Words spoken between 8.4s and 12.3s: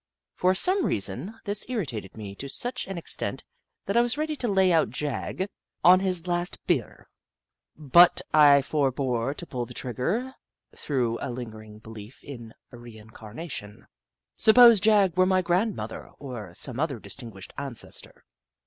forebore to pull the trigger through a lingering belief